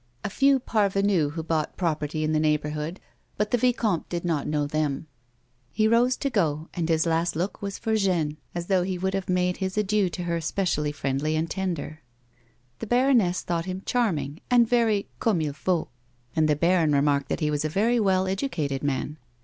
A 0.23 0.31
few 0.31 0.59
parvenus 0.59 1.35
had 1.35 1.47
bought 1.47 1.77
property 1.77 2.23
in 2.23 2.31
the 2.33 2.39
neighbourhood, 2.39 2.99
but 3.37 3.51
the 3.51 3.57
vicomte 3.59 4.09
did 4.09 4.25
not 4.25 4.47
know 4.47 4.65
them. 4.65 4.65
32 4.67 4.79
A 4.79 4.97
WOMAN'S 4.97 5.05
LIFE. 5.05 5.73
He 5.83 5.87
rose 5.87 6.17
to 6.17 6.29
go, 6.31 6.67
and 6.73 6.89
his 6.89 7.05
last 7.05 7.35
look 7.35 7.61
was 7.61 7.77
for 7.77 7.95
Jeanne 7.95 8.37
as 8.55 8.65
though 8.65 8.81
he 8.81 8.97
would 8.97 9.13
have 9.13 9.29
made 9.29 9.57
his 9.57 9.77
adieu 9.77 10.09
to 10.09 10.23
her 10.23 10.41
specially 10.41 10.91
friendly 10.91 11.35
and 11.35 11.47
tender. 11.51 12.01
The 12.79 12.87
baroness 12.87 13.41
thought 13.43 13.65
him 13.65 13.83
charming 13.85 14.41
and 14.49 14.67
very 14.67 15.07
comme 15.19 15.41
il 15.41 15.53
faut, 15.53 15.89
and 16.35 16.47
the 16.47 16.55
baron 16.55 16.93
remarked 16.93 17.29
that 17.29 17.39
he 17.41 17.51
was 17.51 17.63
a 17.63 17.69
very 17.69 17.99
well 17.99 18.25
educated 18.25 18.81
man. 18.83 19.17